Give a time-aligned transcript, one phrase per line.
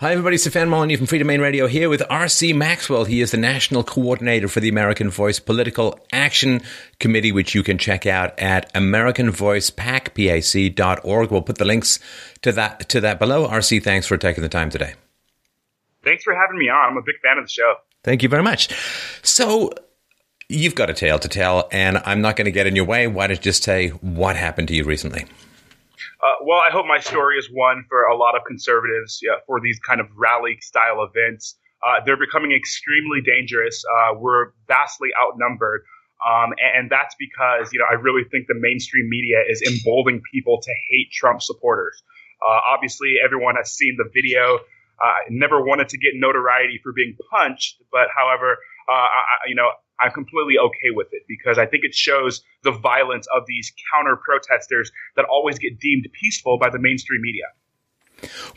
[0.00, 0.38] Hi, everybody.
[0.38, 2.54] Stefan Molyneux from Freedomain Radio here with R.C.
[2.54, 3.04] Maxwell.
[3.04, 6.62] He is the National Coordinator for the American Voice Political Action
[6.98, 11.30] Committee, which you can check out at AmericanVoicePAC.org.
[11.30, 11.98] We'll put the links
[12.40, 13.46] to that, to that below.
[13.46, 14.94] R.C., thanks for taking the time today.
[16.02, 16.92] Thanks for having me on.
[16.92, 17.74] I'm a big fan of the show.
[18.02, 18.74] Thank you very much.
[19.22, 19.70] So,
[20.48, 23.06] you've got a tale to tell, and I'm not going to get in your way.
[23.06, 25.26] Why don't you just say what happened to you recently?
[26.22, 29.60] Uh, well, I hope my story is one for a lot of conservatives yeah, for
[29.60, 31.56] these kind of rally style events.
[31.82, 33.82] Uh, they're becoming extremely dangerous.
[33.88, 35.82] Uh, we're vastly outnumbered.
[36.20, 40.20] Um, and, and, that's because, you know, I really think the mainstream media is emboldening
[40.30, 42.02] people to hate Trump supporters.
[42.44, 44.58] Uh, obviously, everyone has seen the video.
[45.00, 49.70] I never wanted to get notoriety for being punched, but however, uh, I, you know,
[50.00, 54.16] I'm completely okay with it because I think it shows the violence of these counter
[54.16, 57.46] protesters that always get deemed peaceful by the mainstream media.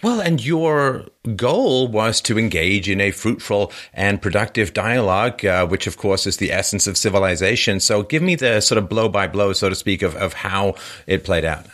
[0.02, 5.88] Well, and your goal was to engage in a fruitful and productive dialogue, uh, which,
[5.88, 7.80] of course, is the essence of civilization.
[7.80, 10.76] So, give me the sort of blow by blow, so to speak, of, of how
[11.08, 11.66] it played out.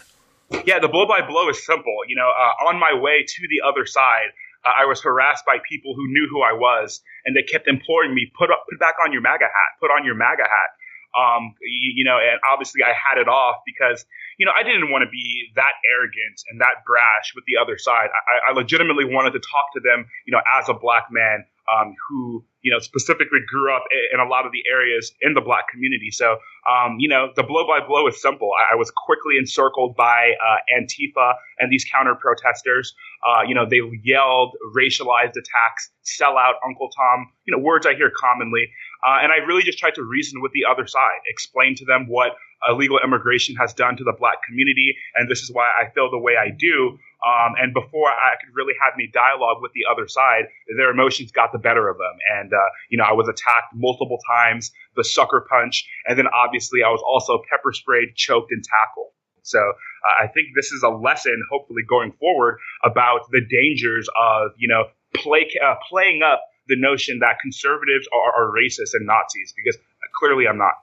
[0.66, 1.96] Yeah, the blow by blow is simple.
[2.08, 4.30] You know, uh, on my way to the other side,
[4.66, 8.14] uh, I was harassed by people who knew who I was, and they kept imploring
[8.14, 10.72] me, put up, put back on your MAGA hat, put on your MAGA hat.
[11.10, 14.06] Um, you, you, know, and obviously I had it off because,
[14.38, 17.80] you know, I didn't want to be that arrogant and that brash with the other
[17.80, 18.14] side.
[18.14, 21.96] I, I legitimately wanted to talk to them, you know, as a black man um,
[22.08, 25.68] who you know specifically grew up in a lot of the areas in the black
[25.70, 26.12] community.
[26.12, 26.38] So
[26.70, 28.52] um, you know the blow by blow is simple.
[28.58, 32.94] I, I was quickly encircled by uh, Antifa and these counter protesters.
[33.26, 37.28] Uh, you know they yelled racialized attacks, sell out Uncle Tom.
[37.46, 38.68] You know words I hear commonly,
[39.06, 42.06] uh, and I really just tried to reason with the other side, explain to them
[42.08, 42.34] what
[42.68, 46.20] illegal immigration has done to the black community, and this is why I feel the
[46.20, 46.98] way I do.
[47.20, 51.32] Um, and before I could really have any dialogue with the other side, their emotions
[51.32, 52.16] got the better of them.
[52.40, 52.58] And, uh,
[52.90, 57.02] you know, I was attacked multiple times, the sucker punch, and then obviously I was
[57.06, 59.12] also pepper sprayed, choked, and tackled.
[59.44, 64.52] So uh, I think this is a lesson, hopefully going forward, about the dangers of,
[64.58, 69.54] you know, play, uh, playing up the notion that conservatives are, are racist and Nazis,
[69.56, 69.80] because
[70.20, 70.74] clearly I'm not.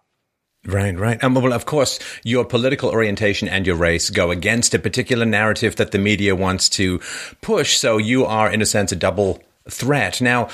[0.66, 1.22] Right, right.
[1.22, 5.92] Well, of course, your political orientation and your race go against a particular narrative that
[5.92, 7.00] the media wants to
[7.40, 7.76] push.
[7.76, 9.40] So you are, in a sense, a double
[9.70, 10.20] threat.
[10.20, 10.48] Now,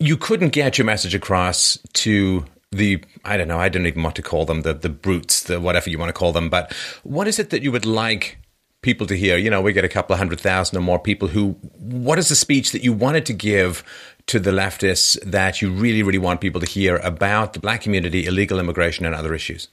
[0.00, 4.16] you couldn't get your message across to the I don't know, I don't even want
[4.16, 6.72] to call them the the brutes, the whatever you want to call them, but
[7.02, 8.38] what is it that you would like
[8.82, 9.36] people to hear?
[9.36, 12.28] You know, we get a couple of hundred thousand or more people who what is
[12.28, 13.84] the speech that you wanted to give
[14.26, 18.26] to the leftists that you really, really want people to hear about the black community,
[18.26, 19.68] illegal immigration, and other issues?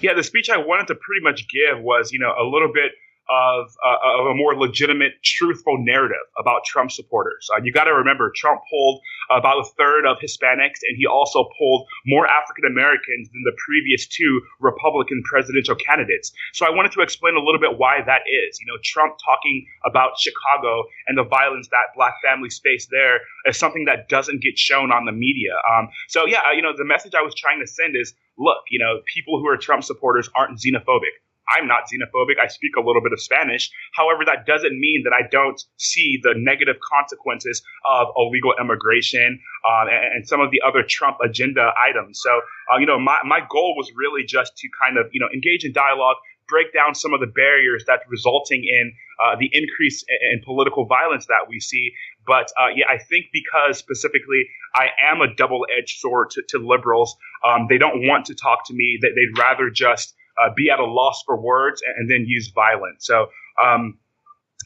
[0.00, 2.92] Yeah, the speech I wanted to pretty much give was, you know, a little bit
[3.28, 7.48] of, uh, of a more legitimate, truthful narrative about Trump supporters.
[7.52, 9.00] Uh, you got to remember, Trump polled
[9.30, 14.06] about a third of Hispanics, and he also polled more African Americans than the previous
[14.06, 16.32] two Republican presidential candidates.
[16.52, 18.58] So I wanted to explain a little bit why that is.
[18.60, 23.58] You know, Trump talking about Chicago and the violence that black families face there is
[23.58, 25.54] something that doesn't get shown on the media.
[25.74, 28.78] Um, so yeah, you know, the message I was trying to send is, look, you
[28.78, 31.16] know, people who are Trump supporters aren't xenophobic
[31.48, 32.42] I'm not xenophobic.
[32.42, 33.70] I speak a little bit of Spanish.
[33.94, 39.88] However, that doesn't mean that I don't see the negative consequences of illegal immigration um,
[39.88, 42.20] and, and, some of the other Trump agenda items.
[42.22, 42.40] So,
[42.72, 45.64] uh, you know, my, my goal was really just to kind of, you know, engage
[45.64, 46.16] in dialogue,
[46.48, 48.92] break down some of the barriers that's resulting in
[49.22, 51.92] uh, the increase in, in, political violence that we see.
[52.26, 56.58] But uh, yeah, I think because specifically I am a double edged sword to, to
[56.58, 58.98] liberals, um, they don't want to talk to me.
[59.00, 63.06] That they'd rather just uh, be at a loss for words and, then use violence.
[63.06, 63.28] So,
[63.62, 63.98] um,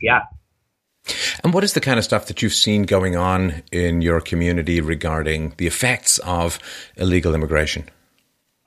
[0.01, 0.23] yeah.
[1.43, 4.81] And what is the kind of stuff that you've seen going on in your community
[4.81, 6.59] regarding the effects of
[6.97, 7.89] illegal immigration?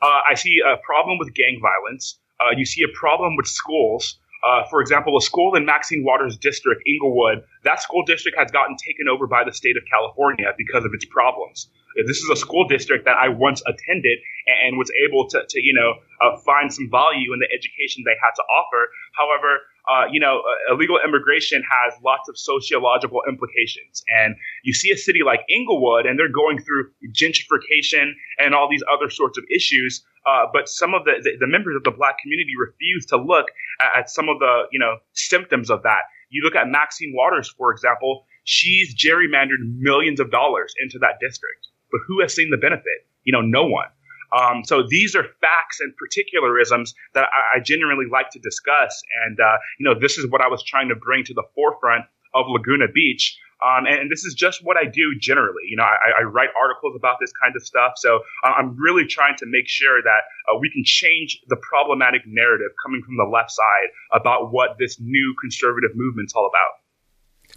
[0.01, 2.19] Uh, I see a problem with gang violence.
[2.41, 4.17] Uh, you see a problem with schools.
[4.43, 8.75] Uh, for example, a school in Maxine Waters District, Inglewood, that school district has gotten
[8.75, 11.69] taken over by the state of California because of its problems.
[11.95, 14.19] This is a school district that I once attended
[14.65, 18.17] and was able to, to you know, uh, find some value in the education they
[18.21, 18.89] had to offer.
[19.15, 24.03] However, uh, you know, uh, illegal immigration has lots of sociological implications.
[24.07, 28.83] And you see a city like Inglewood, and they're going through gentrification and all these
[28.91, 30.03] other sorts of issues.
[30.25, 33.47] Uh, but some of the, the, the, members of the black community refuse to look
[33.81, 36.03] at, at some of the, you know, symptoms of that.
[36.29, 41.67] You look at Maxine Waters, for example, she's gerrymandered millions of dollars into that district
[41.93, 43.07] but who has seen the benefit?
[43.23, 43.87] You know, no one.
[44.33, 49.01] Um, so these are facts and particularisms that I, I genuinely like to discuss.
[49.25, 52.05] And, uh, you know, this is what I was trying to bring to the forefront
[52.33, 53.37] of Laguna Beach.
[53.63, 55.63] Um, and, and, this is just what I do generally.
[55.69, 57.93] You know, I, I write articles about this kind of stuff.
[57.95, 62.23] So uh, I'm really trying to make sure that uh, we can change the problematic
[62.25, 66.82] narrative coming from the left side about what this new conservative movement's all about.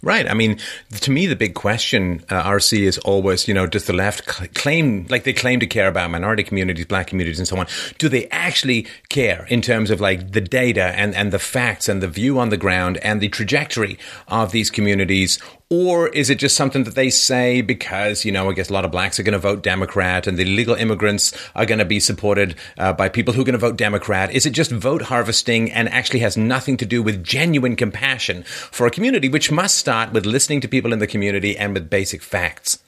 [0.03, 0.29] Right.
[0.29, 0.59] I mean,
[0.91, 5.07] to me, the big question, uh, RC, is always, you know, does the left claim,
[5.09, 7.65] like they claim to care about minority communities, black communities, and so on?
[7.97, 12.03] Do they actually care in terms of like the data and, and the facts and
[12.03, 13.97] the view on the ground and the trajectory
[14.27, 15.39] of these communities?
[15.69, 18.85] Or is it just something that they say because, you know, I guess a lot
[18.85, 21.99] of blacks are going to vote Democrat and the illegal immigrants are going to be
[21.99, 24.31] supported uh, by people who are going to vote Democrat?
[24.31, 28.87] Is it just vote harvesting and actually has nothing to do with genuine compassion for
[28.87, 32.21] a community, which must start with listening to people in the community and with basic
[32.21, 32.81] facts?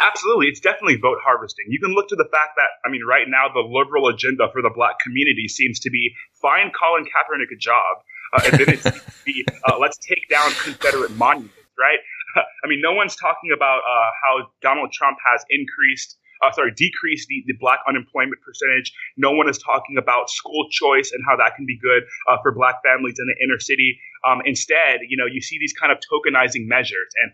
[0.00, 0.48] Absolutely.
[0.48, 1.66] It's definitely vote harvesting.
[1.68, 4.62] You can look to the fact that, I mean, right now, the liberal agenda for
[4.62, 8.02] the black community seems to be find Colin Kaepernick a job.
[8.32, 11.98] Uh, and then it's be, uh, let's take down Confederate monuments right?
[12.36, 17.28] I mean, no one's talking about uh, how Donald Trump has increased, uh, sorry, decreased
[17.28, 18.92] the, the black unemployment percentage.
[19.16, 22.52] No one is talking about school choice and how that can be good uh, for
[22.52, 23.98] black families in the inner city.
[24.26, 27.08] Um, instead, you know, you see these kind of tokenizing measures.
[27.22, 27.32] And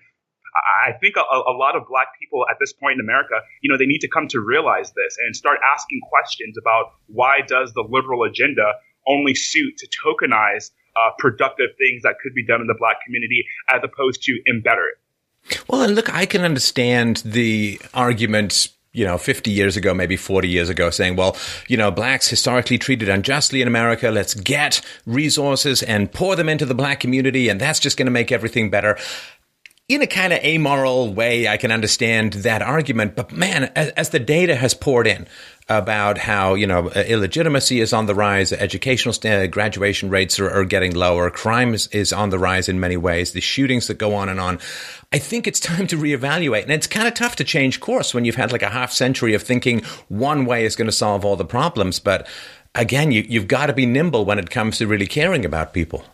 [0.86, 3.76] I think a, a, lot of black people at this point in America, you know,
[3.76, 7.82] they need to come to realize this and start asking questions about why does the
[7.82, 8.74] liberal agenda
[9.06, 13.44] only suit to tokenize uh, productive things that could be done in the black community
[13.70, 15.62] as opposed to embetter it.
[15.68, 20.48] Well, and look, I can understand the argument you know, 50 years ago, maybe 40
[20.48, 21.36] years ago, saying, well,
[21.66, 24.08] you know, blacks historically treated unjustly in America.
[24.10, 28.12] Let's get resources and pour them into the black community, and that's just going to
[28.12, 28.96] make everything better.
[29.86, 33.14] In a kind of amoral way, I can understand that argument.
[33.14, 35.26] But man, as, as the data has poured in,
[35.68, 40.64] about how you know illegitimacy is on the rise, educational st- graduation rates are, are,
[40.64, 44.14] getting lower, crime is, is on the rise in many ways, the shootings that go
[44.14, 44.58] on and on.
[45.12, 48.24] I think it's time to reevaluate, and it's kind of tough to change course when
[48.24, 51.36] you've had like a half century of thinking one way is going to solve all
[51.36, 51.98] the problems.
[51.98, 52.26] But
[52.74, 56.04] again, you, you've got to be nimble when it comes to really caring about people.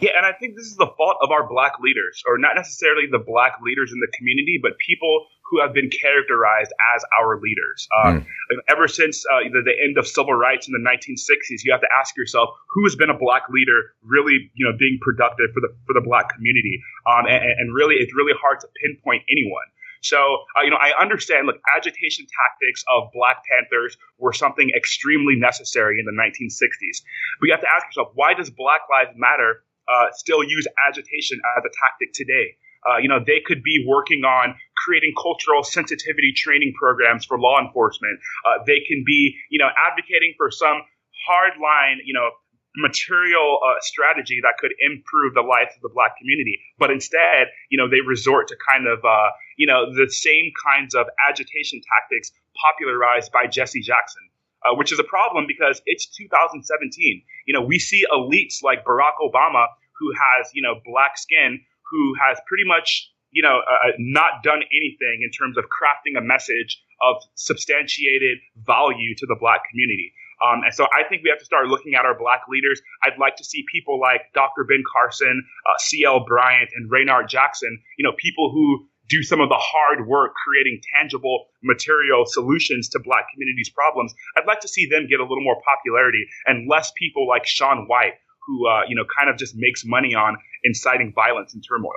[0.00, 3.04] Yeah, and I think this is the fault of our black leaders, or not necessarily
[3.10, 7.88] the black leaders in the community, but people who have been characterized as our leaders.
[7.92, 8.56] Um, mm.
[8.68, 11.90] Ever since uh, the, the, end of civil rights in the 1960s, you have to
[11.90, 15.74] ask yourself who has been a black leader really, you know, being productive for the
[15.84, 16.80] for the black community.
[17.04, 19.66] Um, and, and really, it's really hard to pinpoint anyone.
[20.02, 20.16] So,
[20.56, 26.00] uh, you know, I understand, look, agitation tactics of Black Panthers were something extremely necessary
[26.00, 27.04] in the 1960s.
[27.38, 31.40] But you have to ask yourself, why does Black Lives Matter uh, still use agitation
[31.58, 32.54] as a tactic today?
[32.88, 37.60] Uh, you know, they could be working on creating cultural sensitivity training programs for law
[37.60, 38.18] enforcement.
[38.48, 40.80] Uh, they can be, you know, advocating for some
[41.26, 42.30] hard line, you know,
[42.76, 46.58] material uh, strategy that could improve the life of the black community.
[46.78, 50.94] But instead, you know, they resort to kind of, uh, you know, the same kinds
[50.94, 54.22] of agitation tactics popularized by Jesse Jackson.
[54.62, 57.22] Uh, which is a problem because it's 2017.
[57.46, 59.64] You know, we see elites like Barack Obama,
[60.00, 61.60] who has, you know, black skin,
[61.90, 66.18] who has pretty much you know uh, uh, not done anything in terms of crafting
[66.18, 70.12] a message of substantiated value to the black community.
[70.40, 72.80] Um, and so I think we have to start looking at our black leaders.
[73.04, 74.64] I'd like to see people like Dr.
[74.64, 76.24] Ben Carson, uh, C.L.
[76.24, 80.80] Bryant, and Raynard Jackson, you know, people who do some of the hard work creating
[80.96, 84.14] tangible material solutions to black communities' problems.
[84.38, 87.86] I'd like to see them get a little more popularity and less people like Sean
[87.86, 88.14] White,
[88.46, 91.92] who, uh, you know, kind of just makes money on inciting violence and turmoil.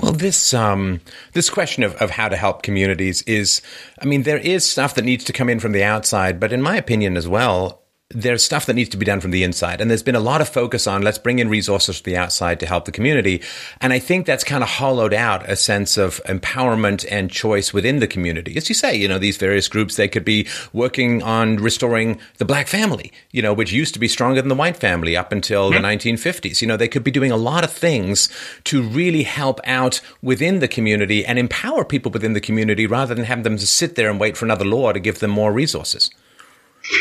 [0.00, 1.00] Well, this um,
[1.32, 3.62] this question of, of how to help communities is,
[4.00, 6.60] I mean, there is stuff that needs to come in from the outside, but in
[6.60, 7.81] my opinion as well,
[8.14, 9.80] there's stuff that needs to be done from the inside.
[9.80, 12.60] And there's been a lot of focus on let's bring in resources from the outside
[12.60, 13.42] to help the community.
[13.80, 17.98] And I think that's kind of hollowed out a sense of empowerment and choice within
[17.98, 18.56] the community.
[18.56, 22.44] As you say, you know, these various groups, they could be working on restoring the
[22.44, 25.70] black family, you know, which used to be stronger than the white family up until
[25.70, 25.82] mm-hmm.
[25.82, 26.60] the 1950s.
[26.60, 28.28] You know, they could be doing a lot of things
[28.64, 33.24] to really help out within the community and empower people within the community rather than
[33.24, 36.10] having them to sit there and wait for another law to give them more resources.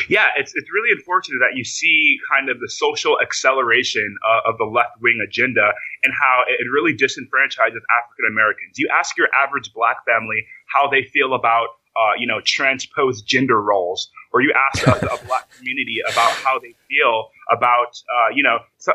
[0.10, 4.58] Yeah, it's, it's really unfortunate that you see kind of the social acceleration uh, of
[4.58, 5.72] the left wing agenda
[6.04, 8.78] and how it really disenfranchises African Americans.
[8.78, 13.62] You ask your average black family how they feel about uh, you know, transposed gender
[13.62, 18.42] roles, or you ask a, a, black community about how they feel about, uh, you
[18.42, 18.94] know, uh,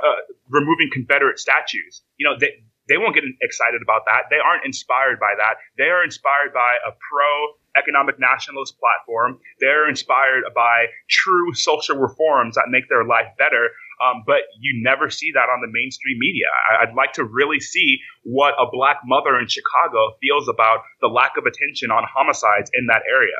[0.48, 2.00] removing Confederate statues.
[2.16, 4.30] You know, they, they won't get excited about that.
[4.30, 5.58] They aren't inspired by that.
[5.76, 7.30] They are inspired by a pro
[7.76, 9.38] economic nationalist platform.
[9.60, 13.70] They're inspired by true social reforms that make their life better.
[14.02, 16.46] Um, but you never see that on the mainstream media.
[16.80, 21.08] I, would like to really see what a black mother in Chicago feels about the
[21.08, 23.36] lack of attention on homicides in that area.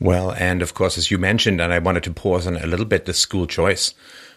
[0.00, 2.86] Well, and of course, as you mentioned, and I wanted to pause on a little
[2.86, 3.92] bit the school choice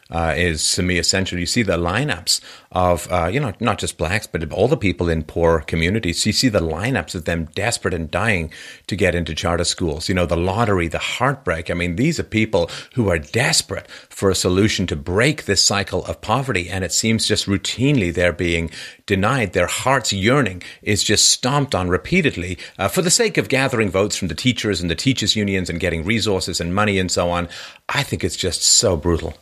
[0.10, 1.38] uh, is me essential.
[1.38, 5.10] You see the lineups of, uh, you know, not just blacks, but all the people
[5.10, 6.26] in poor communities.
[6.26, 8.52] You see the lineups of them desperate and dying
[8.88, 10.10] to get into charter schools.
[10.10, 11.70] You know, the lottery, the heartbreak.
[11.70, 16.06] I mean, these are people who are desperate for a solution to break this cycle
[16.06, 16.70] of poverty.
[16.70, 18.72] And it seems just routinely they're being
[19.06, 19.54] denied.
[19.54, 24.16] Their heart's yearning is just stomped on repeatedly uh, for the sake of gathering votes
[24.16, 27.48] from the teachers and the teachers unions and getting resources and money and so on.
[27.88, 29.36] I think it's just so brutal.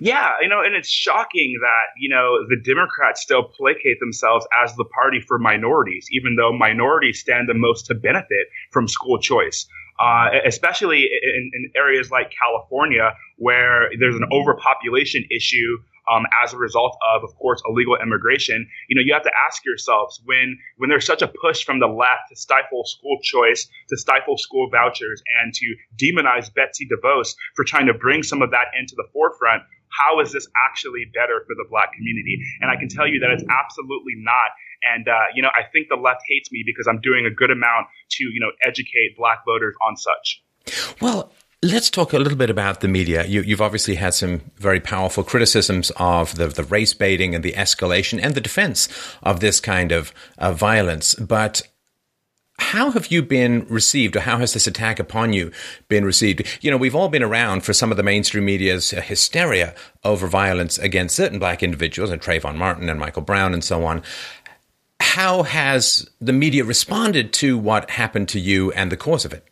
[0.00, 4.74] Yeah, you know, and it's shocking that, you know, the Democrats still placate themselves as
[4.76, 9.66] the party for minorities, even though minorities stand the most to benefit from school choice.
[9.98, 15.78] Uh, especially in, in, areas like California, where there's an overpopulation issue
[16.10, 18.66] um, as a result of, of course, illegal immigration.
[18.88, 21.86] You know, you have to ask yourselves when when there's such a push from the
[21.86, 27.64] left to stifle school choice, to stifle school vouchers, and to demonize Betsy DeVos for
[27.64, 29.62] trying to bring some of that into the forefront.
[29.90, 32.40] How is this actually better for the black community?
[32.60, 34.50] And I can tell you that it's absolutely not.
[34.94, 37.50] And uh, you know, I think the left hates me because I'm doing a good
[37.50, 37.86] amount
[38.18, 40.42] to you know educate black voters on such.
[41.00, 41.32] Well,
[41.64, 43.24] Let's talk a little bit about the media.
[43.24, 47.52] You, have obviously had some very powerful criticisms of the, the race baiting and the
[47.52, 48.88] escalation and the defense
[49.22, 51.14] of this kind of uh, violence.
[51.14, 51.62] But
[52.58, 55.52] how have you been received, or how has this attack upon you
[55.86, 56.42] been received?
[56.62, 60.78] You know, we've all been around for some of the mainstream media's hysteria over violence
[60.78, 64.02] against certain black individuals, and Trayvon Martin and Michael Brown and so on.
[64.98, 69.46] How has the media responded to what happened to you and the cause of it?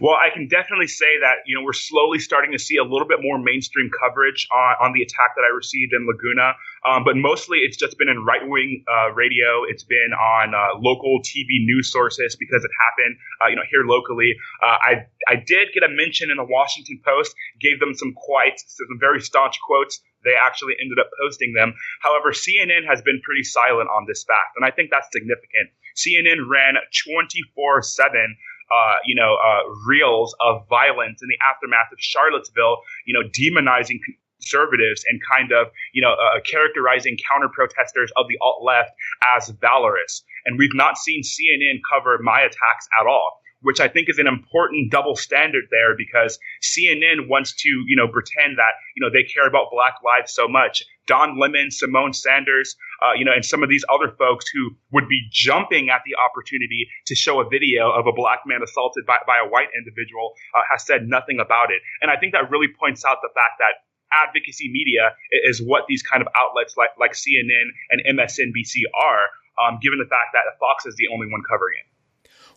[0.00, 3.06] Well, I can definitely say that you know we're slowly starting to see a little
[3.06, 6.54] bit more mainstream coverage on, on the attack that I received in Laguna,
[6.86, 9.64] um, but mostly it's just been in right wing uh, radio.
[9.68, 13.84] It's been on uh, local TV news sources because it happened, uh, you know, here
[13.84, 14.34] locally.
[14.62, 14.92] Uh, I
[15.28, 19.20] I did get a mention in the Washington Post, gave them some quite some very
[19.20, 21.72] staunch quotes they actually ended up posting them.
[22.02, 25.70] However, CNN has been pretty silent on this fact, and I think that's significant.
[25.94, 26.74] CNN ran
[27.06, 28.36] 24 7
[28.72, 33.98] uh, you know, uh, reels of violence in the aftermath of Charlottesville, you know, demonizing
[34.40, 38.90] conservatives and kind of, you know, uh, characterizing counter protesters of the alt left
[39.36, 40.22] as valorous.
[40.44, 44.28] And we've not seen CNN cover my attacks at all which I think is an
[44.28, 49.24] important double standard there because CNN wants to, you know, pretend that, you know, they
[49.24, 50.84] care about black lives so much.
[51.06, 55.08] Don Lemon, Symone Sanders, uh, you know, and some of these other folks who would
[55.08, 59.18] be jumping at the opportunity to show a video of a black man assaulted by,
[59.26, 61.82] by a white individual uh, has said nothing about it.
[62.02, 66.02] And I think that really points out the fact that advocacy media is what these
[66.02, 69.26] kind of outlets like, like CNN and MSNBC are,
[69.58, 71.88] um, given the fact that Fox is the only one covering it.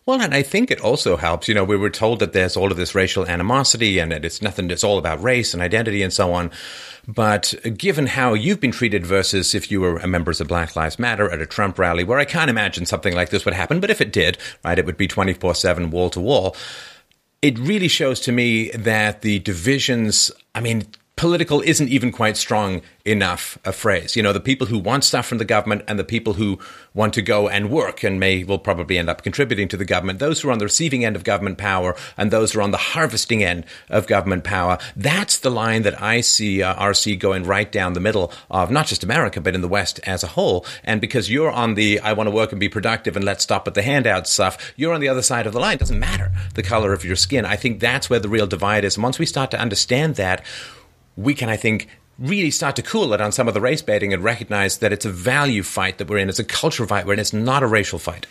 [0.06, 1.46] Well, and I think it also helps.
[1.46, 4.40] You know, we were told that there's all of this racial animosity and that it's
[4.40, 6.50] nothing, it's all about race and identity and so on.
[7.06, 10.98] But given how you've been treated versus if you were a member of Black Lives
[10.98, 13.90] Matter at a Trump rally, where I can't imagine something like this would happen, but
[13.90, 16.56] if it did, right, it would be 24 7 wall to wall.
[17.42, 20.86] It really shows to me that the divisions, I mean,
[21.20, 24.16] political isn't even quite strong enough a phrase.
[24.16, 26.58] You know, the people who want stuff from the government and the people who
[26.94, 30.18] want to go and work and may will probably end up contributing to the government.
[30.18, 32.70] Those who are on the receiving end of government power and those who are on
[32.70, 34.78] the harvesting end of government power.
[34.96, 38.86] That's the line that I see uh, RC going right down the middle of not
[38.86, 40.64] just America, but in the West as a whole.
[40.84, 43.68] And because you're on the I want to work and be productive and let's stop
[43.68, 45.74] at the handout stuff, you're on the other side of the line.
[45.74, 47.44] It doesn't matter the color of your skin.
[47.44, 48.96] I think that's where the real divide is.
[48.96, 50.42] And once we start to understand that,
[51.16, 51.88] we can, I think,
[52.18, 55.04] really start to cool it on some of the race baiting and recognize that it's
[55.04, 56.28] a value fight that we're in.
[56.28, 57.06] It's a cultural fight.
[57.06, 57.18] We're in.
[57.18, 58.26] It's not a racial fight.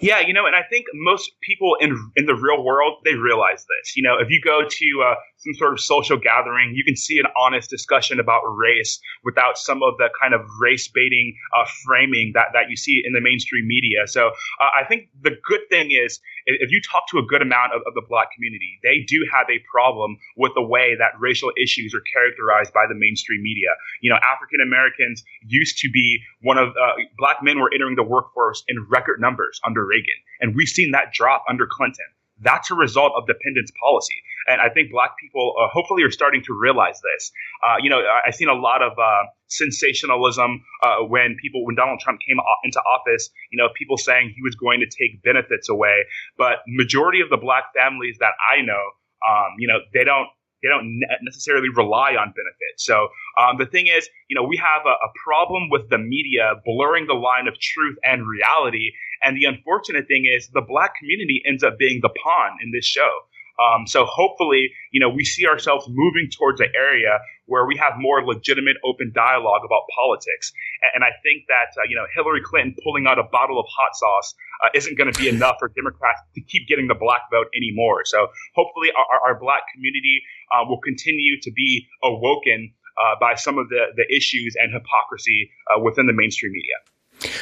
[0.00, 3.58] Yeah, you know, and I think most people in in the real world they realize
[3.58, 3.96] this.
[3.96, 7.18] You know, if you go to uh, some sort of social gathering, you can see
[7.18, 12.32] an honest discussion about race without some of the kind of race baiting uh, framing
[12.34, 14.06] that, that you see in the mainstream media.
[14.06, 17.72] So uh, I think the good thing is if you talk to a good amount
[17.74, 21.50] of, of, the black community, they do have a problem with the way that racial
[21.60, 23.68] issues are characterized by the mainstream media.
[24.00, 28.02] You know, African Americans used to be one of uh, black men were entering the
[28.02, 32.06] workforce in record numbers under Reagan, and we've seen that drop under Clinton.
[32.40, 34.14] That's a result of dependence policy.
[34.46, 37.30] And I think black people uh, hopefully are starting to realize this.
[37.66, 42.00] Uh, you know, I've seen a lot of uh, sensationalism uh, when people, when Donald
[42.00, 46.04] Trump came into office, you know, people saying he was going to take benefits away.
[46.38, 48.84] But majority of the black families that I know,
[49.28, 50.28] um, you know, they don't
[50.62, 52.84] they don't ne- necessarily rely on benefits.
[52.84, 56.54] So um, the thing is, you know, we have a, a problem with the media
[56.64, 58.92] blurring the line of truth and reality.
[59.22, 62.84] And the unfortunate thing is, the black community ends up being the pawn in this
[62.84, 63.10] show.
[63.58, 67.94] Um, so hopefully, you know, we see ourselves moving towards an area where we have
[67.98, 70.52] more legitimate, open dialogue about politics.
[70.82, 73.66] And, and I think that uh, you know Hillary Clinton pulling out a bottle of
[73.66, 77.22] hot sauce uh, isn't going to be enough for Democrats to keep getting the black
[77.32, 78.04] vote anymore.
[78.04, 80.22] So hopefully, our, our black community
[80.54, 85.50] uh, will continue to be awoken uh, by some of the the issues and hypocrisy
[85.74, 86.74] uh, within the mainstream media.